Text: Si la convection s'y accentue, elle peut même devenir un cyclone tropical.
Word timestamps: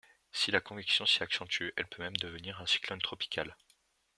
Si 0.31 0.49
la 0.49 0.61
convection 0.61 1.05
s'y 1.05 1.21
accentue, 1.21 1.69
elle 1.75 1.85
peut 1.85 2.01
même 2.01 2.17
devenir 2.17 2.59
un 2.59 2.65
cyclone 2.65 2.99
tropical. 3.03 3.55